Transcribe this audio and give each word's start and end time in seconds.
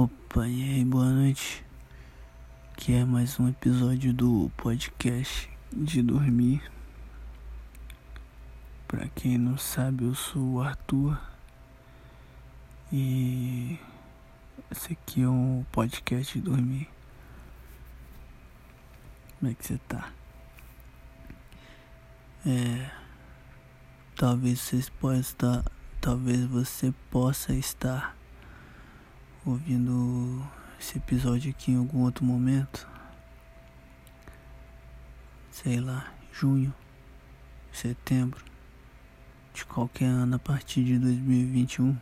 Opa, 0.00 0.46
e 0.46 0.62
aí, 0.62 0.84
boa 0.84 1.10
noite. 1.10 1.66
Que 2.76 2.92
é 2.92 3.04
mais 3.04 3.40
um 3.40 3.48
episódio 3.48 4.14
do 4.14 4.48
podcast 4.56 5.50
de 5.72 6.00
dormir. 6.02 6.62
Pra 8.86 9.08
quem 9.08 9.36
não 9.36 9.58
sabe, 9.58 10.04
eu 10.04 10.14
sou 10.14 10.54
o 10.54 10.62
Arthur. 10.62 11.20
E 12.92 13.76
esse 14.70 14.92
aqui 14.92 15.22
é 15.22 15.28
um 15.28 15.66
podcast 15.72 16.38
de 16.38 16.44
dormir. 16.44 16.88
Como 19.36 19.50
é 19.50 19.54
que 19.56 19.66
você 19.66 19.78
tá? 19.88 20.12
É. 22.46 22.88
Talvez 24.14 24.60
vocês 24.60 24.88
possam 24.88 25.18
estar. 25.18 25.64
Talvez 26.00 26.44
você 26.44 26.94
possa 27.10 27.52
estar 27.52 28.16
ouvindo 29.50 30.46
esse 30.78 30.98
episódio 30.98 31.50
aqui 31.50 31.72
em 31.72 31.76
algum 31.76 32.02
outro 32.02 32.24
momento. 32.24 32.86
Sei 35.50 35.80
lá, 35.80 36.12
junho, 36.32 36.72
setembro, 37.72 38.44
de 39.54 39.64
qualquer 39.64 40.04
ano 40.04 40.36
a 40.36 40.38
partir 40.38 40.84
de 40.84 40.98
2021. 40.98 41.96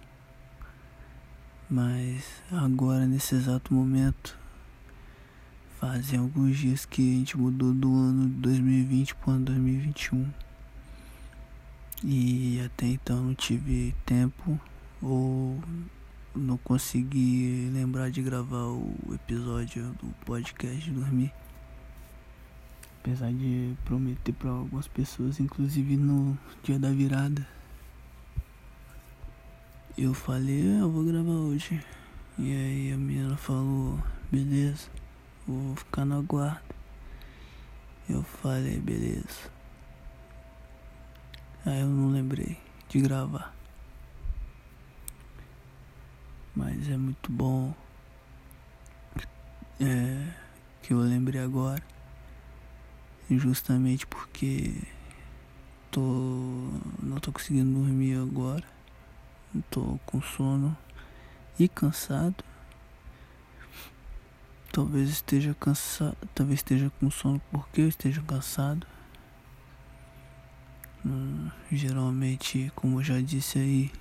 Mas 1.70 2.42
agora, 2.50 3.06
nesse 3.06 3.36
exato 3.36 3.72
momento, 3.72 4.36
fazem 5.78 6.18
alguns 6.18 6.58
dias 6.58 6.84
que 6.84 7.00
a 7.00 7.18
gente 7.18 7.38
mudou 7.38 7.72
do 7.72 7.94
ano 7.94 8.28
de 8.28 8.34
2020 8.34 9.14
para 9.14 9.30
o 9.30 9.32
ano 9.34 9.44
2021. 9.44 10.32
E 12.04 12.60
até 12.64 12.86
então 12.86 13.22
não 13.22 13.34
tive 13.34 13.94
tempo 14.04 14.60
ou 15.00 15.60
não 16.36 16.56
consegui 16.58 17.70
lembrar 17.72 18.10
de 18.10 18.22
gravar 18.22 18.66
o 18.66 18.94
episódio 19.14 19.84
do 19.94 20.08
podcast 20.24 20.90
dormir. 20.90 21.32
Apesar 23.00 23.32
de 23.32 23.74
prometer 23.84 24.32
para 24.32 24.50
algumas 24.50 24.86
pessoas, 24.86 25.40
inclusive 25.40 25.96
no 25.96 26.36
dia 26.62 26.78
da 26.78 26.90
virada. 26.90 27.46
Eu 29.96 30.12
falei, 30.12 30.62
ah, 30.72 30.80
eu 30.80 30.90
vou 30.90 31.04
gravar 31.04 31.30
hoje. 31.30 31.82
E 32.38 32.52
aí 32.52 32.92
a 32.92 32.96
menina 32.96 33.36
falou, 33.36 33.98
beleza, 34.30 34.90
vou 35.46 35.74
ficar 35.76 36.04
no 36.04 36.18
aguardo. 36.18 36.74
Eu 38.08 38.22
falei, 38.22 38.78
beleza. 38.78 39.50
Aí 41.64 41.80
eu 41.80 41.88
não 41.88 42.10
lembrei 42.10 42.58
de 42.88 43.00
gravar 43.00 43.55
mas 46.56 46.88
é 46.88 46.96
muito 46.96 47.30
bom 47.30 47.74
é, 49.78 50.26
que 50.82 50.94
eu 50.94 50.98
lembrei 50.98 51.40
agora, 51.40 51.82
justamente 53.30 54.06
porque 54.06 54.72
tô 55.90 56.00
não 57.02 57.20
tô 57.20 57.30
conseguindo 57.30 57.78
dormir 57.78 58.16
agora, 58.16 58.64
tô 59.70 60.00
com 60.06 60.22
sono 60.22 60.74
e 61.58 61.68
cansado. 61.68 62.42
Talvez 64.72 65.10
esteja 65.10 65.54
cansado, 65.54 66.16
talvez 66.34 66.60
esteja 66.60 66.90
com 66.98 67.10
sono 67.10 67.40
porque 67.50 67.82
eu 67.82 67.88
esteja 67.88 68.22
cansado. 68.22 68.86
Hum, 71.04 71.50
geralmente, 71.70 72.72
como 72.74 73.00
eu 73.00 73.04
já 73.04 73.20
disse 73.20 73.58
aí, 73.58 73.92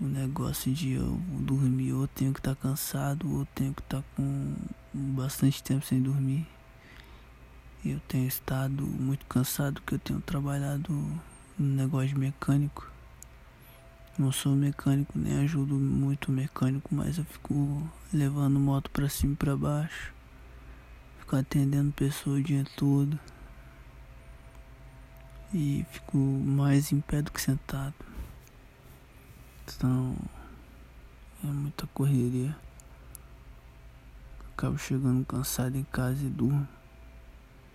o 0.00 0.04
negócio 0.04 0.72
de 0.72 0.92
eu 0.92 1.20
dormir, 1.40 1.92
ou 1.92 2.06
tenho 2.08 2.32
que 2.32 2.40
estar 2.40 2.54
tá 2.54 2.60
cansado, 2.60 3.30
ou 3.32 3.46
tenho 3.54 3.72
que 3.72 3.82
estar 3.82 4.02
tá 4.02 4.04
com 4.16 4.54
bastante 4.92 5.62
tempo 5.62 5.84
sem 5.84 6.02
dormir. 6.02 6.46
Eu 7.84 8.00
tenho 8.08 8.26
estado 8.26 8.86
muito 8.86 9.26
cansado 9.26 9.80
porque 9.80 9.96
eu 9.96 9.98
tenho 9.98 10.20
trabalhado 10.20 10.90
no 11.58 11.76
negócio 11.76 12.18
mecânico. 12.18 12.90
Não 14.18 14.32
sou 14.32 14.54
mecânico, 14.54 15.12
nem 15.18 15.40
ajudo 15.40 15.74
muito 15.74 16.30
mecânico, 16.30 16.94
mas 16.94 17.18
eu 17.18 17.24
fico 17.24 17.82
levando 18.12 18.58
moto 18.60 18.88
pra 18.90 19.08
cima 19.08 19.34
e 19.34 19.36
pra 19.36 19.56
baixo. 19.56 20.14
Fico 21.18 21.36
atendendo 21.36 21.92
pessoas 21.92 22.40
o 22.40 22.42
dia 22.42 22.64
todo. 22.76 23.18
E 25.52 25.84
fico 25.90 26.16
mais 26.16 26.92
em 26.92 27.00
pé 27.00 27.22
do 27.22 27.32
que 27.32 27.40
sentado. 27.40 27.94
Então 29.66 30.16
é 31.42 31.46
muita 31.46 31.86
correria. 31.88 32.56
Acabo 34.52 34.78
chegando 34.78 35.24
cansado 35.24 35.76
em 35.76 35.84
casa 35.84 36.24
e 36.24 36.28
durmo. 36.28 36.66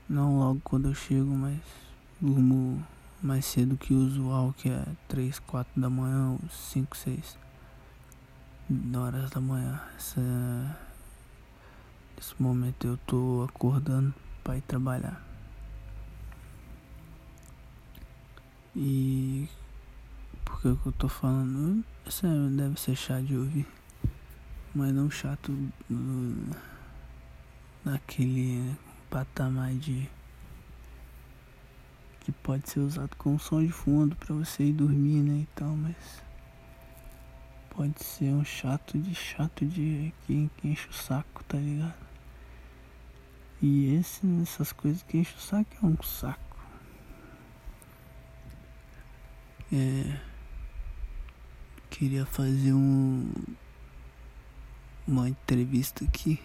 Não 0.07 0.39
logo 0.39 0.61
quando 0.63 0.87
eu 0.87 0.95
chego, 0.95 1.29
mas 1.35 1.59
durmo 2.19 2.83
mais 3.21 3.45
cedo 3.45 3.77
que 3.77 3.93
o 3.93 3.97
usual, 3.97 4.53
que 4.53 4.69
é 4.69 4.85
3, 5.07 5.39
4 5.39 5.79
da 5.79 5.89
manhã, 5.89 6.31
ou 6.31 6.49
5, 6.49 6.95
6 6.95 7.37
horas 8.95 9.29
da 9.29 9.41
manhã. 9.41 9.79
Essa, 9.95 10.21
nesse 12.15 12.41
momento 12.41 12.87
eu 12.87 12.97
tô 13.05 13.45
acordando 13.47 14.13
para 14.43 14.57
ir 14.57 14.61
trabalhar. 14.61 15.21
E 18.75 19.49
porque 20.61 20.67
o 20.67 20.75
que 20.75 20.87
eu 20.87 20.91
tô 20.91 21.07
falando 21.07 21.85
deve 22.57 22.77
ser 22.77 22.93
chato 22.93 23.23
de 23.23 23.37
ouvir. 23.37 23.65
Mas 24.75 24.93
não 24.93 25.09
chato 25.09 25.55
naquele 27.85 28.75
patamar 29.09 29.73
de 29.75 30.09
que 32.19 32.33
pode 32.33 32.69
ser 32.69 32.81
usado 32.81 33.15
como 33.15 33.39
som 33.39 33.63
de 33.63 33.71
fundo 33.71 34.17
para 34.17 34.35
você 34.35 34.65
ir 34.65 34.73
dormir, 34.73 35.23
né? 35.23 35.47
Então, 35.49 35.77
mas 35.77 36.21
pode 37.69 38.03
ser 38.03 38.33
um 38.33 38.43
chato 38.43 38.99
de 38.99 39.15
chato 39.15 39.65
de 39.65 40.13
que, 40.27 40.51
que 40.57 40.67
enche 40.67 40.89
o 40.89 40.93
saco, 40.93 41.41
tá 41.45 41.57
ligado? 41.57 41.95
E 43.61 43.95
esse, 43.95 44.27
essas 44.41 44.73
coisas 44.73 45.01
que 45.03 45.19
enche 45.19 45.35
o 45.37 45.39
saco 45.39 45.71
é 45.81 45.85
um 45.85 46.03
saco. 46.03 46.59
É 49.71 50.28
queria 51.89 52.25
fazer 52.25 52.73
um 52.73 53.31
uma 55.07 55.27
entrevista 55.27 56.05
aqui 56.05 56.39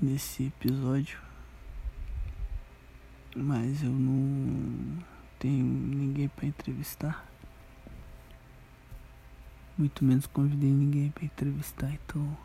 nesse 0.00 0.44
episódio, 0.44 1.20
mas 3.36 3.82
eu 3.82 3.90
não 3.90 5.04
tenho 5.38 5.64
ninguém 5.64 6.28
para 6.28 6.46
entrevistar. 6.46 7.28
Muito 9.76 10.02
menos 10.02 10.26
convidei 10.26 10.70
ninguém 10.70 11.10
para 11.10 11.24
entrevistar, 11.24 11.92
então. 11.92 12.36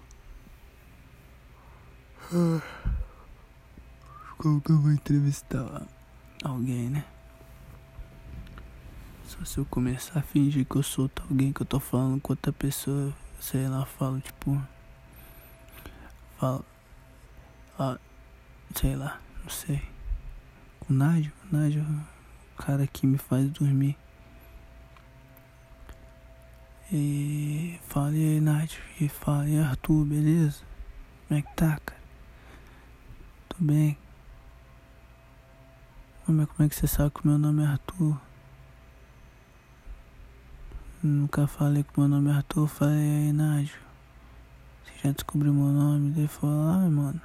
Como 4.37 4.59
que 4.59 4.71
eu 4.71 4.79
vou 4.79 4.91
entrevistar 4.91 5.87
alguém, 6.43 6.89
né? 6.89 7.05
Só 9.33 9.43
se 9.45 9.57
eu 9.57 9.65
começar 9.65 10.19
a 10.19 10.21
fingir 10.21 10.63
que 10.63 10.75
eu 10.75 10.83
sou 10.83 11.09
alguém 11.27 11.51
que 11.51 11.63
eu 11.63 11.65
tô 11.65 11.79
falando 11.79 12.21
com 12.21 12.33
outra 12.33 12.53
pessoa, 12.53 13.11
sei 13.39 13.67
lá, 13.67 13.83
falo 13.83 14.21
tipo. 14.21 14.61
Falo. 16.37 16.63
Ah, 17.79 17.97
sei 18.75 18.95
lá, 18.95 19.19
não 19.41 19.49
sei. 19.49 19.81
O 20.87 20.93
Nádio, 20.93 21.31
o 21.51 21.55
Nádio, 21.55 21.81
o 21.81 22.61
cara 22.61 22.85
que 22.85 23.07
me 23.07 23.17
faz 23.17 23.49
dormir. 23.49 23.97
E 26.91 27.79
fala, 27.87 28.15
e 28.15 28.35
aí, 28.35 28.39
Nádio? 28.39 28.83
E 29.01 29.09
fala, 29.09 29.49
e 29.49 29.59
Arthur, 29.59 30.05
beleza? 30.05 30.61
Como 31.27 31.39
é 31.39 31.41
que 31.41 31.55
tá, 31.55 31.79
cara? 31.83 32.01
Tô 33.49 33.55
bem. 33.59 33.97
É, 36.21 36.25
como 36.25 36.41
é 36.59 36.69
que 36.69 36.75
você 36.75 36.85
sabe 36.85 37.09
que 37.09 37.25
o 37.25 37.27
meu 37.27 37.39
nome 37.39 37.63
é 37.63 37.65
Arthur? 37.65 38.15
Nunca 41.03 41.45
falei 41.47 41.83
que 41.83 41.99
meu 41.99 42.07
nome 42.07 42.29
é 42.29 42.33
Arthur, 42.33 42.65
falei 42.65 42.95
aí, 42.95 43.33
Nádio. 43.33 43.75
Você 44.85 44.93
já 45.03 45.11
descobriu 45.11 45.53
meu 45.53 45.67
nome? 45.67 46.17
Ele 46.17 46.29
falou, 46.29 46.69
ah, 46.69 46.89
mano. 46.89 47.19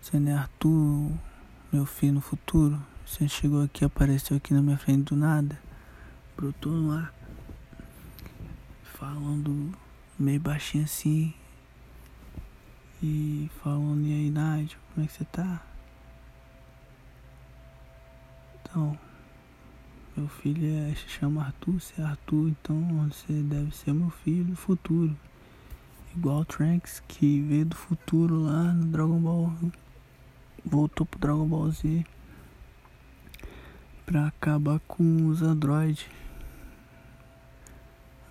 Você 0.00 0.20
não 0.20 0.30
é 0.30 0.34
Arthur, 0.36 1.10
meu 1.72 1.84
filho 1.84 2.12
no 2.12 2.20
futuro? 2.20 2.80
Você 3.04 3.26
chegou 3.26 3.64
aqui, 3.64 3.84
apareceu 3.84 4.36
aqui 4.36 4.54
na 4.54 4.62
minha 4.62 4.78
frente 4.78 5.06
do 5.06 5.16
nada. 5.16 5.58
Brotou 6.36 6.70
no 6.70 6.92
ar. 6.92 7.12
Falando 8.84 9.76
meio 10.16 10.38
baixinho 10.38 10.84
assim. 10.84 11.34
E 13.02 13.50
falando, 13.64 14.06
e 14.06 14.12
aí, 14.12 14.30
Nádio, 14.30 14.78
como 14.94 15.04
é 15.04 15.08
que 15.08 15.14
você 15.16 15.24
tá? 15.24 15.60
Então 18.62 18.96
Meu 20.16 20.28
filho 20.28 20.66
é, 20.66 20.94
se 20.94 21.08
chama 21.08 21.44
Arthur, 21.44 21.80
você 21.80 22.00
é 22.00 22.04
Arthur, 22.04 22.48
então 22.48 23.08
você 23.08 23.32
deve 23.42 23.74
ser 23.74 23.94
meu 23.94 24.10
filho 24.10 24.56
futuro. 24.56 25.16
Igual 26.16 26.40
o 26.40 26.44
Trunks 26.44 27.00
que 27.06 27.40
veio 27.42 27.66
do 27.66 27.76
futuro 27.76 28.42
lá 28.42 28.72
no 28.72 28.86
Dragon 28.86 29.20
Ball. 29.20 29.52
Voltou 30.64 31.06
pro 31.06 31.20
Dragon 31.20 31.46
Ball 31.46 31.70
Z 31.70 32.04
pra 34.04 34.26
acabar 34.26 34.80
com 34.80 35.28
os 35.28 35.40
androides. 35.40 36.06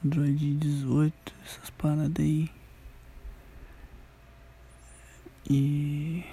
Android 0.04 0.56
18, 0.56 1.34
essas 1.46 1.70
paradas 1.70 2.24
aí. 2.24 2.52
E. 5.50 6.24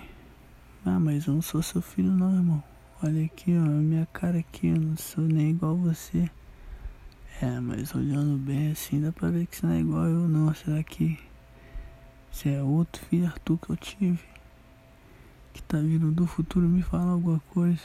Ah, 0.84 0.98
mas 0.98 1.26
eu 1.26 1.34
não 1.34 1.42
sou 1.42 1.62
seu 1.62 1.80
filho 1.80 2.10
não, 2.10 2.34
irmão. 2.34 2.62
Olha 3.02 3.26
aqui, 3.26 3.54
ó, 3.54 3.60
minha 3.60 4.06
cara 4.06 4.38
aqui, 4.38 4.68
eu 4.68 4.80
não 4.80 4.96
sou 4.96 5.22
nem 5.22 5.50
igual 5.50 5.76
você. 5.76 6.30
É, 7.42 7.60
mas 7.60 7.94
olhando 7.94 8.38
bem 8.38 8.70
assim, 8.70 9.02
dá 9.02 9.12
pra 9.12 9.28
ver 9.28 9.46
que 9.46 9.56
você 9.56 9.66
não 9.66 9.74
é 9.74 9.80
igual 9.80 10.06
eu 10.06 10.26
não. 10.26 10.54
Será 10.54 10.82
que 10.82 11.18
você 12.32 12.54
é 12.54 12.62
outro 12.62 13.04
filho 13.04 13.26
Arthur 13.26 13.58
que 13.58 13.70
eu 13.70 13.76
tive? 13.76 14.24
Que 15.52 15.62
tá 15.62 15.76
vindo 15.76 16.10
do 16.10 16.26
futuro 16.26 16.66
me 16.66 16.80
falar 16.80 17.10
alguma 17.10 17.38
coisa? 17.52 17.82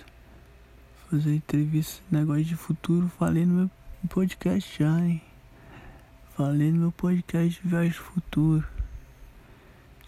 Fazer 1.09 1.35
entrevista, 1.35 2.01
negócio 2.09 2.45
de 2.45 2.55
futuro, 2.55 3.09
falei 3.09 3.45
no 3.45 3.53
meu 3.53 3.71
podcast 4.07 4.81
já, 4.81 4.97
hein? 5.01 5.21
Falei 6.37 6.71
no 6.71 6.79
meu 6.79 6.91
podcast 6.93 7.61
de 7.61 7.67
Viagem 7.67 7.91
Futuro. 7.91 8.65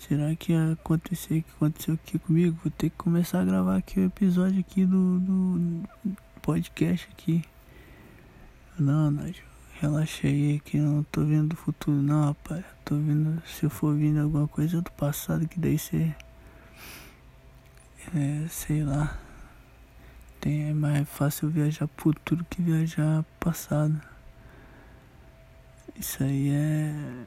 Será 0.07 0.35
que 0.35 0.51
ia 0.51 0.73
acontecer 0.73 1.44
que 1.44 1.51
aconteceu 1.55 1.94
aqui 1.94 2.19
comigo? 2.19 2.59
Vou 2.61 2.69
ter 2.69 2.89
que 2.89 2.97
começar 2.97 3.39
a 3.39 3.45
gravar 3.45 3.77
aqui 3.77 4.01
o 4.01 4.05
episódio 4.05 4.59
aqui 4.59 4.85
do, 4.85 5.17
do 5.19 5.89
podcast 6.41 7.07
aqui. 7.09 7.41
Não, 8.77 9.09
Nádio, 9.09 9.45
relaxei 9.79 10.59
que 10.65 10.77
não 10.77 11.03
tô 11.03 11.23
vendo 11.23 11.50
do 11.50 11.55
futuro 11.55 11.95
não, 11.95 12.25
rapaz. 12.25 12.65
Tô 12.83 12.95
vendo 12.95 13.41
se 13.47 13.63
eu 13.63 13.69
for 13.69 13.95
vindo 13.95 14.19
alguma 14.19 14.45
coisa 14.45 14.81
do 14.81 14.91
passado 14.91 15.47
que 15.47 15.57
daí 15.57 15.79
você. 15.79 16.13
É, 18.13 18.45
sei 18.50 18.83
lá. 18.83 19.17
Tem, 20.41 20.69
é 20.69 20.73
mais 20.73 21.07
fácil 21.07 21.50
viajar 21.50 21.88
pro 21.88 22.11
futuro 22.11 22.45
que 22.50 22.61
viajar 22.61 23.23
passado. 23.39 24.01
Isso 25.95 26.21
aí 26.21 26.50
é. 26.50 27.25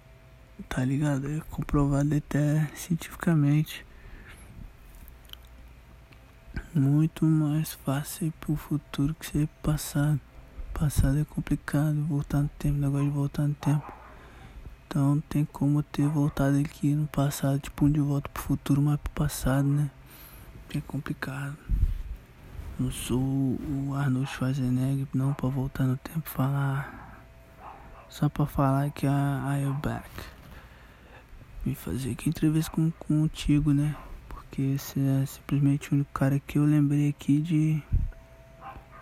Tá 0.69 0.85
ligado? 0.85 1.31
É 1.31 1.41
comprovado 1.51 2.15
até 2.15 2.71
cientificamente. 2.75 3.85
Muito 6.75 7.25
mais 7.25 7.73
fácil 7.73 8.29
ir 8.29 8.33
pro 8.33 8.57
futuro 8.57 9.15
que 9.15 9.27
ser 9.27 9.49
passado. 9.63 10.21
Passado 10.73 11.19
é 11.19 11.25
complicado, 11.25 12.05
voltar 12.05 12.43
no 12.43 12.51
tempo, 12.59 12.79
negócio 12.79 13.07
de 13.07 13.11
voltar 13.11 13.47
no 13.47 13.55
tempo. 13.55 13.93
Então 14.87 15.23
tem 15.29 15.45
como 15.45 15.83
ter 15.83 16.07
voltado 16.07 16.59
aqui 16.59 16.95
no 16.95 17.07
passado, 17.07 17.59
tipo 17.59 17.87
um 17.87 17.91
de 17.91 18.01
volta 18.01 18.29
pro 18.29 18.43
futuro, 18.43 18.83
mas 18.83 19.01
pro 19.01 19.13
passado, 19.13 19.67
né? 19.67 19.91
É 20.75 20.81
complicado. 20.81 21.57
Não 22.79 22.91
sou 22.91 23.19
o 23.21 23.95
Arnold 23.95 24.27
Schwarzenegger, 24.27 25.07
não 25.15 25.33
pra 25.33 25.49
voltar 25.49 25.85
no 25.85 25.97
tempo 25.97 26.29
falar 26.29 27.25
só 28.09 28.29
pra 28.29 28.47
falar 28.47 28.91
que 28.91 29.07
a 29.07 29.59
I 29.59 29.65
am 29.65 29.81
back. 29.81 30.09
Fazer 31.75 32.13
aqui 32.13 32.29
entrevista 32.29 32.71
com, 32.71 32.91
contigo, 32.93 33.73
né? 33.73 33.97
Porque 34.29 34.77
você 34.79 35.01
é 35.01 35.27
simplesmente 35.27 35.91
o 35.91 35.95
único 35.95 36.13
cara 36.13 36.39
que 36.41 36.59
eu 36.59 36.65
lembrei 36.65 37.09
aqui 37.09 37.41
de. 37.41 37.83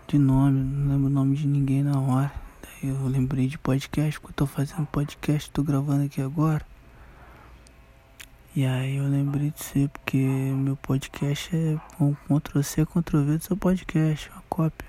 De 0.06 0.19
nome, 0.19 0.61
não 0.61 0.93
lembro 0.93 1.06
o 1.06 1.11
nome 1.11 1.37
de 1.37 1.46
ninguém 1.46 1.82
na 1.82 1.99
hora. 1.99 2.32
Daí 2.62 2.90
eu 2.90 3.06
lembrei 3.06 3.46
de 3.46 3.56
podcast, 3.56 4.20
porque 4.20 4.32
eu 4.32 4.37
tô 4.37 4.46
fazendo 4.46 4.87
podcast, 4.87 5.50
tô 5.50 5.62
gravando 5.62 6.05
aqui 6.05 6.20
agora. 6.20 6.64
E 8.55 8.64
aí 8.64 8.96
eu 8.96 9.08
lembrei 9.08 9.50
de 9.50 9.62
você, 9.62 9.88
porque 9.88 10.17
meu 10.17 10.76
podcast 10.76 11.50
é 11.56 11.76
um 12.00 12.14
Ctrl-C, 12.14 12.87
Ctrl-V 12.87 13.38
do 13.38 13.44
seu 13.44 13.56
podcast, 13.56 14.31
uma 14.31 14.43
cópia. 14.49 14.88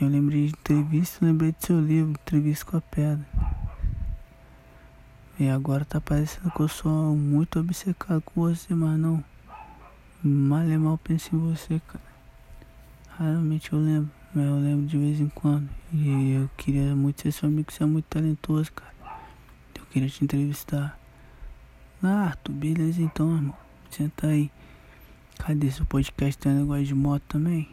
Eu 0.00 0.08
lembrei 0.08 0.46
de 0.46 0.52
entrevista, 0.52 1.24
lembrei 1.24 1.52
do 1.52 1.64
seu 1.64 1.80
livro, 1.80 2.10
Entrevista 2.10 2.64
com 2.64 2.76
a 2.76 2.80
Pedra. 2.80 3.26
E 5.40 5.48
agora 5.48 5.86
tá 5.86 6.00
parecendo 6.00 6.50
que 6.50 6.60
eu 6.60 6.68
sou 6.68 7.16
muito 7.16 7.58
obcecado 7.58 8.20
com 8.20 8.42
você, 8.42 8.74
mas 8.74 8.98
não. 8.98 9.24
Mal 10.22 10.60
é 10.60 10.76
mal 10.76 10.98
penso 10.98 11.34
em 11.34 11.38
você, 11.38 11.80
cara. 11.88 12.04
Raramente 13.08 13.72
eu 13.72 13.78
lembro, 13.78 14.10
mas 14.34 14.44
eu 14.44 14.56
lembro 14.56 14.86
de 14.86 14.98
vez 14.98 15.18
em 15.18 15.30
quando. 15.30 15.66
E 15.94 16.32
eu 16.32 16.50
queria 16.58 16.94
muito 16.94 17.22
ser 17.22 17.32
seu 17.32 17.48
amigo, 17.48 17.72
você 17.72 17.82
é 17.82 17.86
muito 17.86 18.04
talentoso, 18.04 18.70
cara. 18.70 18.92
Eu 19.74 19.86
queria 19.86 20.10
te 20.10 20.22
entrevistar. 20.22 20.98
Ah, 22.02 22.26
Arthur, 22.26 22.52
beleza 22.52 23.00
então, 23.00 23.34
irmão. 23.34 23.56
Senta 23.90 24.26
aí. 24.26 24.50
Cadê 25.38 25.70
seu 25.70 25.86
podcast? 25.86 26.36
Tem 26.38 26.52
um 26.52 26.60
negócio 26.60 26.84
de 26.84 26.94
moto 26.94 27.22
também? 27.26 27.66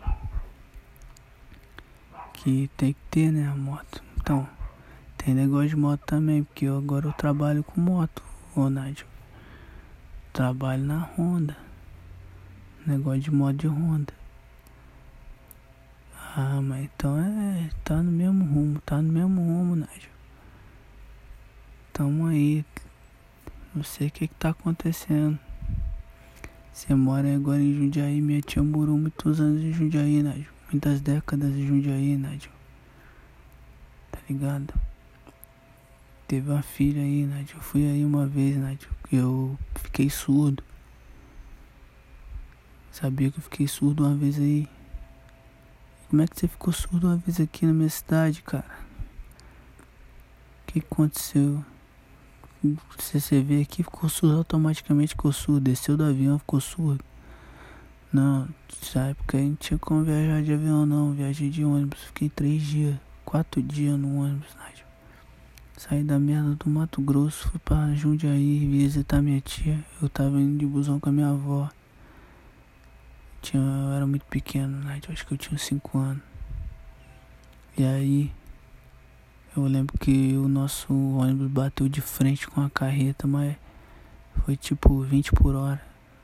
que 2.37 2.69
tem 2.77 2.93
que 2.93 2.99
ter, 3.11 3.31
né, 3.31 3.49
a 3.51 3.55
moto. 3.55 4.01
Então, 4.15 4.47
tem 5.27 5.35
negócio 5.35 5.67
de 5.67 5.75
moto 5.75 5.99
também, 6.05 6.41
porque 6.41 6.63
eu, 6.63 6.77
agora 6.77 7.07
eu 7.07 7.11
trabalho 7.11 7.61
com 7.61 7.81
moto, 7.81 8.23
Nádio. 8.55 9.05
Trabalho 10.31 10.85
na 10.85 10.99
Honda. 11.17 11.57
Negócio 12.85 13.19
de 13.19 13.31
moto 13.31 13.57
de 13.57 13.67
Honda. 13.67 14.13
Ah, 16.33 16.61
mas 16.61 16.85
então 16.85 17.19
é. 17.19 17.69
Tá 17.83 18.01
no 18.01 18.09
mesmo 18.09 18.45
rumo, 18.45 18.79
tá 18.85 19.01
no 19.01 19.11
mesmo 19.11 19.41
rumo, 19.41 19.75
Nádio. 19.75 20.09
Tamo 21.91 22.27
aí. 22.27 22.63
Não 23.75 23.83
sei 23.83 24.07
o 24.07 24.11
que 24.11 24.29
que 24.29 24.35
tá 24.35 24.51
acontecendo. 24.51 25.37
Você 26.71 26.95
mora 26.95 27.35
agora 27.35 27.59
em 27.59 27.73
Jundiaí, 27.73 28.21
minha 28.21 28.39
tia 28.41 28.63
morou 28.63 28.97
muitos 28.97 29.41
anos 29.41 29.61
em 29.61 29.73
Jundiaí, 29.73 30.23
Nádio 30.23 30.55
muitas 30.71 31.01
décadas 31.01 31.53
de 31.53 31.67
Jundiaí, 31.67 32.15
Nádio. 32.15 32.49
Tá 34.09 34.19
ligado? 34.29 34.73
Teve 36.27 36.51
uma 36.51 36.61
filha 36.61 37.01
aí, 37.01 37.25
Nádio. 37.25 37.55
Eu 37.55 37.61
fui 37.61 37.85
aí 37.85 38.03
uma 38.03 38.27
vez, 38.27 38.57
que 39.07 39.15
eu 39.15 39.57
fiquei 39.75 40.09
surdo. 40.09 40.61
Sabia 42.91 43.31
que 43.31 43.37
eu 43.37 43.43
fiquei 43.43 43.67
surdo 43.67 44.05
uma 44.05 44.15
vez 44.15 44.37
aí. 44.37 44.67
Como 46.09 46.21
é 46.21 46.27
que 46.27 46.37
você 46.37 46.47
ficou 46.47 46.73
surdo 46.73 47.07
uma 47.07 47.17
vez 47.17 47.39
aqui 47.39 47.65
na 47.65 47.71
minha 47.71 47.89
cidade, 47.89 48.41
cara? 48.41 48.65
O 50.63 50.71
que 50.73 50.79
aconteceu? 50.79 51.63
Você 52.97 53.41
veio 53.41 53.61
aqui, 53.61 53.83
ficou 53.83 54.09
surdo 54.09 54.37
automaticamente, 54.37 55.11
ficou 55.11 55.31
surdo. 55.31 55.61
Desceu 55.61 55.95
do 55.95 56.03
avião, 56.03 56.39
ficou 56.39 56.59
surdo. 56.59 57.05
Não, 58.11 58.49
nessa 58.81 58.99
época 59.01 59.37
a 59.37 59.41
gente 59.41 59.57
tinha 59.59 59.77
como 59.77 60.03
viajar 60.03 60.41
de 60.41 60.53
avião 60.53 60.85
não, 60.85 61.13
viajei 61.13 61.49
de 61.49 61.63
ônibus, 61.63 61.99
fiquei 62.05 62.29
três 62.29 62.63
dias, 62.63 62.97
quatro 63.23 63.61
dias 63.61 63.99
no 63.99 64.21
ônibus, 64.21 64.55
Nádia. 64.55 64.86
Saí 65.77 66.03
da 66.03 66.17
merda 66.17 66.55
do 66.55 66.67
Mato 66.71 66.99
Grosso, 67.03 67.49
fui 67.49 67.59
pra 67.59 67.93
Jundiaí 67.93 68.65
visitar 68.65 69.21
minha 69.21 69.39
tia. 69.39 69.85
Eu 70.01 70.09
tava 70.09 70.41
indo 70.41 70.57
de 70.57 70.65
busão 70.65 70.99
com 70.99 71.09
a 71.09 71.11
minha 71.11 71.29
avó. 71.29 71.69
Tinha, 73.43 73.61
eu 73.61 73.91
era 73.91 74.07
muito 74.07 74.25
pequeno, 74.25 74.83
Nádia, 74.83 75.13
acho 75.13 75.23
que 75.27 75.35
eu 75.35 75.37
tinha 75.37 75.55
cinco 75.59 75.99
anos. 75.99 76.23
E 77.77 77.85
aí, 77.85 78.31
eu 79.55 79.67
lembro 79.67 79.95
que 79.99 80.35
o 80.35 80.47
nosso 80.47 80.91
ônibus 80.91 81.47
bateu 81.47 81.87
de 81.87 82.01
frente 82.01 82.47
com 82.47 82.59
a 82.59 82.71
carreta, 82.71 83.27
mas 83.27 83.55
foi 84.43 84.57
tipo 84.57 84.99
20 85.03 85.31
por 85.33 85.53
hora. 85.53 85.81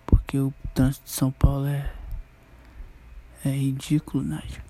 Porque 0.08 0.40
o 0.40 0.52
trânsito 0.74 1.06
de 1.06 1.12
São 1.12 1.30
Paulo 1.32 1.68
é. 1.68 1.94
É 3.46 3.50
ridículo, 3.50 4.24
Nádia. 4.24 4.64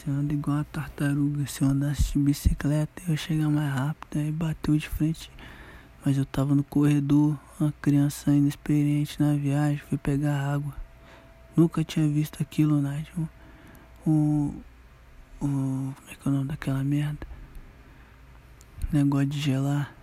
Você 0.00 0.10
anda 0.10 0.32
igual 0.32 0.56
uma 0.56 0.64
tartaruga. 0.64 1.46
Se 1.46 1.60
eu 1.60 1.68
andasse 1.68 2.14
de 2.14 2.18
bicicleta, 2.20 3.02
eu 3.06 3.10
ia 3.10 3.16
chegar 3.18 3.50
mais 3.50 3.70
rápido. 3.70 4.18
Aí 4.18 4.32
bateu 4.32 4.74
de 4.74 4.88
frente. 4.88 5.30
Mas 6.02 6.16
eu 6.16 6.24
tava 6.24 6.54
no 6.54 6.64
corredor, 6.64 7.38
uma 7.60 7.70
criança 7.82 8.32
inexperiente 8.32 9.20
na 9.20 9.34
viagem, 9.34 9.76
fui 9.76 9.98
pegar 9.98 10.40
água. 10.40 10.74
Nunca 11.54 11.84
tinha 11.84 12.08
visto 12.08 12.42
aquilo, 12.42 12.80
Nádia. 12.80 13.12
O, 14.06 14.54
o. 15.38 15.92
Como 15.92 15.94
é 16.08 16.14
que 16.14 16.26
é 16.26 16.30
o 16.30 16.34
nome 16.34 16.48
daquela 16.48 16.82
merda? 16.82 17.26
Negócio 18.90 19.26
de 19.26 19.38
gelar. 19.38 19.94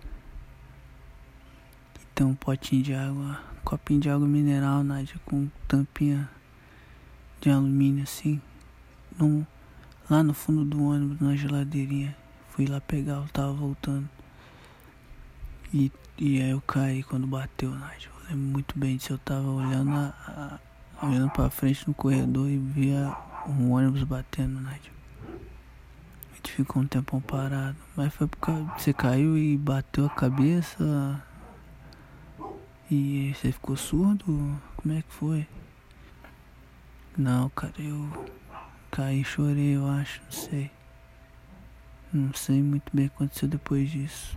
Tem 2.14 2.24
um 2.24 2.36
potinho 2.36 2.84
de 2.84 2.94
água, 2.94 3.40
um 3.58 3.64
copinho 3.64 3.98
de 3.98 4.08
água 4.08 4.28
mineral, 4.28 4.84
Nádia, 4.84 5.16
com 5.24 5.48
tampinha 5.66 6.30
de 7.40 7.50
alumínio 7.50 8.04
assim. 8.04 8.40
Num, 9.18 9.44
lá 10.08 10.22
no 10.22 10.32
fundo 10.32 10.64
do 10.64 10.82
ônibus, 10.82 11.20
na 11.20 11.36
geladeirinha. 11.36 12.16
Fui 12.50 12.66
lá 12.66 12.80
pegar, 12.80 13.14
eu 13.14 13.28
tava 13.28 13.52
voltando. 13.52 14.08
E, 15.72 15.92
e 16.16 16.40
aí 16.40 16.50
eu 16.50 16.60
caí 16.62 17.02
quando 17.02 17.26
bateu, 17.26 17.70
Nádia. 17.70 18.08
Eu 18.08 18.30
lembro 18.30 18.52
muito 18.52 18.78
bem 18.78 18.96
disso, 18.96 19.12
eu 19.12 19.18
tava 19.18 19.48
olhando 19.48 19.90
a, 19.90 20.58
a, 21.00 21.06
olhando 21.06 21.30
pra 21.30 21.50
frente 21.50 21.86
no 21.86 21.94
corredor 21.94 22.48
e 22.48 22.56
via 22.56 23.14
um 23.46 23.72
ônibus 23.72 24.02
batendo, 24.02 24.60
Nádia. 24.60 24.92
A 26.32 26.36
gente 26.36 26.52
ficou 26.52 26.82
um 26.82 26.86
tempão 26.86 27.20
parado. 27.20 27.76
Mas 27.94 28.14
foi 28.14 28.26
porque 28.26 28.50
você 28.76 28.92
caiu 28.92 29.36
e 29.36 29.56
bateu 29.56 30.06
a 30.06 30.10
cabeça. 30.10 31.22
E 32.90 33.34
você 33.34 33.52
ficou 33.52 33.76
surdo? 33.76 34.58
Como 34.76 34.94
é 34.94 35.02
que 35.02 35.12
foi? 35.12 35.46
Não, 37.16 37.50
cara, 37.50 37.74
eu 37.78 38.08
caí 38.98 39.20
e 39.20 39.24
chorei, 39.24 39.76
eu 39.76 39.86
acho, 39.86 40.20
não 40.24 40.32
sei. 40.32 40.70
Não 42.12 42.34
sei 42.34 42.60
muito 42.60 42.90
bem 42.92 43.06
o 43.06 43.10
que 43.10 43.14
aconteceu 43.14 43.48
depois 43.48 43.88
disso. 43.88 44.36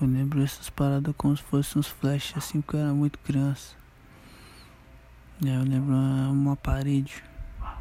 Eu 0.00 0.06
lembro 0.06 0.40
essas 0.40 0.70
paradas 0.70 1.12
como 1.16 1.36
se 1.36 1.42
fossem 1.42 1.80
uns 1.80 1.88
flashes 1.88 2.36
assim, 2.36 2.60
porque 2.60 2.76
eu 2.76 2.80
era 2.80 2.94
muito 2.94 3.18
criança. 3.18 3.74
Eu 5.44 5.64
lembro 5.64 5.92
uma, 6.30 6.54
parede 6.54 7.24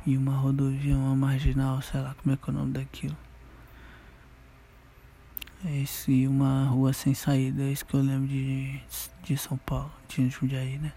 e 0.08 0.18
uma 0.18 0.36
rodovia, 0.36 0.98
uma 0.98 1.16
marginal, 1.16 1.80
sei 1.84 2.02
lá 2.02 2.16
como 2.16 2.34
é 2.34 2.38
que 2.38 2.50
é 2.50 2.52
o 2.52 2.56
nome 2.56 2.72
daquilo. 2.72 3.18
É 5.66 5.72
isso, 5.72 6.10
e 6.10 6.28
uma 6.28 6.66
rua 6.66 6.94
sem 6.94 7.14
saída, 7.14 7.62
é 7.62 7.72
isso 7.72 7.86
que 7.86 7.94
eu 7.94 8.02
lembro 8.02 8.28
de, 8.28 8.82
de 9.22 9.38
São 9.38 9.58
Paulo, 9.58 9.92
de 10.08 10.30
Jundiaí, 10.30 10.80
né? 10.80 10.94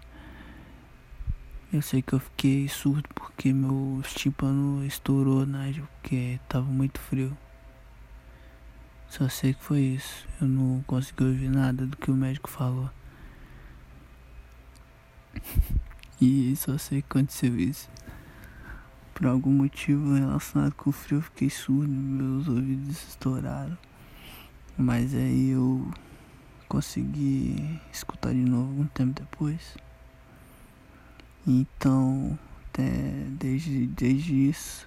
Eu 1.73 1.81
sei 1.81 2.03
que 2.03 2.13
eu 2.13 2.19
fiquei 2.19 2.69
surdo 2.69 3.09
porque 3.15 3.51
meu 3.51 3.99
tímpano 4.03 4.85
estourou, 4.85 5.43
né? 5.43 5.73
Porque 5.73 6.39
tava 6.47 6.67
muito 6.67 6.99
frio. 6.99 7.35
Só 9.09 9.27
sei 9.27 9.55
que 9.55 9.63
foi 9.63 9.79
isso. 9.79 10.27
Eu 10.39 10.47
não 10.47 10.83
consegui 10.83 11.23
ouvir 11.23 11.49
nada 11.49 11.87
do 11.87 11.97
que 11.97 12.11
o 12.11 12.13
médico 12.15 12.47
falou. 12.47 12.91
e 16.21 16.55
só 16.55 16.77
sei 16.77 17.01
que 17.01 17.07
aconteceu 17.09 17.57
isso. 17.57 17.89
Por 19.15 19.25
algum 19.25 19.51
motivo 19.51 20.13
relacionado 20.13 20.75
com 20.75 20.91
o 20.91 20.93
frio, 20.93 21.17
eu 21.17 21.21
fiquei 21.23 21.49
surdo, 21.49 21.91
meus 21.91 22.47
ouvidos 22.47 23.07
estouraram. 23.07 23.75
Mas 24.77 25.15
aí 25.15 25.49
eu 25.49 25.91
consegui 26.69 27.81
escutar 27.91 28.31
de 28.31 28.45
novo 28.45 28.69
algum 28.69 28.85
tempo 28.85 29.19
depois. 29.19 29.75
Então, 31.45 32.37
desde, 33.37 33.87
desde 33.87 34.49
isso, 34.49 34.85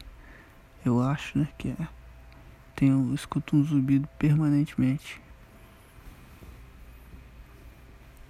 eu 0.84 1.02
acho, 1.02 1.38
né, 1.38 1.48
que 1.58 1.68
é. 1.68 1.88
Tenho, 2.75 3.14
escuto 3.14 3.56
um 3.56 3.64
zumbido 3.64 4.06
permanentemente 4.18 5.20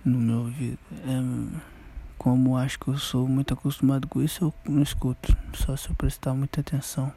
no 0.05 0.19
meu 0.19 0.39
ouvido. 0.39 0.79
É, 0.93 1.67
como 2.17 2.57
acho 2.57 2.79
que 2.79 2.89
eu 2.89 2.99
sou 2.99 3.29
muito 3.29 3.55
acostumado 3.55 4.07
com 4.07 4.23
isso, 4.23 4.45
eu 4.45 4.55
não 4.73 4.83
escuto, 4.83 5.37
só 5.55 5.77
se 5.77 5.89
eu 5.89 5.95
prestar 5.97 6.33
muita 6.35 6.61
atenção. 6.61 7.13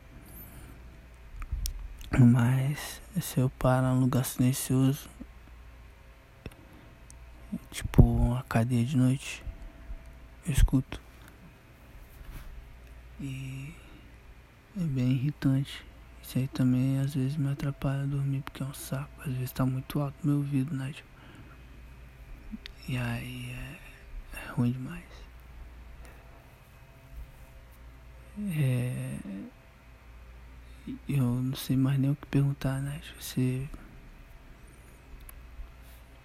Mas 2.19 3.01
se 3.21 3.39
eu 3.39 3.49
parar 3.51 3.93
num 3.93 4.01
lugar 4.01 4.25
silencioso, 4.25 5.07
tipo 7.71 8.01
uma 8.01 8.43
cadeia 8.43 8.83
de 8.83 8.97
noite, 8.97 9.43
eu 10.45 10.53
escuto. 10.53 11.01
E 13.19 13.73
é 14.77 14.83
bem 14.83 15.11
irritante. 15.11 15.85
Isso 16.21 16.37
aí 16.37 16.47
também 16.47 16.99
às 16.99 17.13
vezes 17.13 17.37
me 17.37 17.51
atrapalha 17.51 18.03
a 18.03 18.05
dormir 18.05 18.41
porque 18.41 18.63
é 18.63 18.65
um 18.65 18.73
saco. 18.73 19.21
Às 19.21 19.33
vezes 19.33 19.51
tá 19.51 19.65
muito 19.65 19.99
alto 19.99 20.15
meu 20.23 20.37
ouvido, 20.37 20.75
né? 20.75 20.93
E 22.87 22.97
aí 22.97 23.51
é, 23.51 23.79
é 24.37 24.51
ruim 24.51 24.71
demais. 24.71 25.03
É 28.57 29.19
eu 31.07 31.23
não 31.23 31.55
sei 31.55 31.75
mais 31.75 31.99
nem 31.99 32.11
o 32.11 32.15
que 32.15 32.25
perguntar, 32.27 32.81
né? 32.81 33.01
Você. 33.19 33.67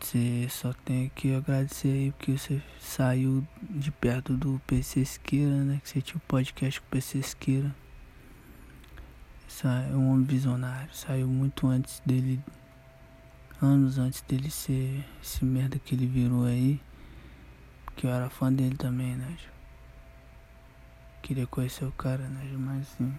Você 0.05 0.47
só 0.51 0.71
tem 0.85 1.11
que 1.15 1.35
agradecer 1.35 1.89
aí 1.89 2.13
porque 2.13 2.37
você 2.37 2.63
saiu 2.79 3.43
de 3.63 3.91
perto 3.91 4.37
do 4.37 4.61
PC 4.67 5.01
Esqueira, 5.01 5.65
né? 5.65 5.81
Que 5.83 5.89
você 5.89 6.03
tinha 6.03 6.19
um 6.19 6.29
podcast 6.29 6.79
com 6.79 6.87
o 6.87 6.91
PC 6.91 7.19
Esqueira. 7.19 7.75
É 9.65 9.97
um 9.97 10.11
homem 10.11 10.27
visionário. 10.27 10.95
Saiu 10.95 11.27
muito 11.27 11.67
antes 11.67 12.03
dele. 12.05 12.39
Anos 13.63 13.97
antes 13.97 14.21
dele 14.21 14.51
ser 14.51 15.03
esse 15.23 15.43
merda 15.43 15.79
que 15.79 15.95
ele 15.95 16.07
virou 16.07 16.45
aí. 16.45 16.79
Que 17.97 18.07
eu 18.07 18.11
era 18.11 18.29
fã 18.29 18.53
dele 18.53 18.77
também, 18.77 19.17
né? 19.17 19.39
Queria 21.23 21.47
conhecer 21.47 21.87
o 21.87 21.93
cara, 21.93 22.29
né? 22.29 22.45
Mas 22.59 22.83
assim. 22.83 23.15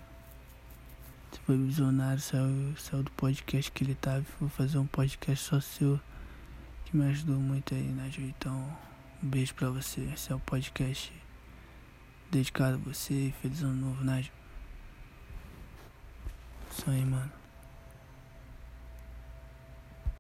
Você 1.32 1.42
foi 1.48 1.58
visionário, 1.58 2.22
saiu, 2.22 2.77
saiu 2.77 3.01
do 3.01 3.12
podcast 3.12 3.72
que 3.72 3.84
ele 3.84 3.96
tava 3.96 4.20
e 4.20 4.24
foi 4.24 4.50
fazer 4.50 4.77
um 4.77 4.86
podcast 4.86 5.44
só 5.44 5.60
seu. 5.60 6.00
Me 6.96 7.08
ajudou 7.08 7.36
muito 7.36 7.75
aí, 7.75 7.84
né, 7.84 8.10
Então, 8.18 8.74
um 9.22 9.28
beijo 9.28 9.54
pra 9.54 9.70
você. 9.70 10.00
Esse 10.14 10.32
é 10.32 10.36
o 10.36 10.40
podcast 10.40 11.12
dedicado 12.32 12.75
a 12.75 12.78
você. 12.78 13.34
Feliz 13.42 13.62
ano 13.64 13.88
novo, 13.88 14.02
né, 14.02 14.24
Isso 16.72 16.90
aí, 16.90 17.04
mano. 17.04 17.45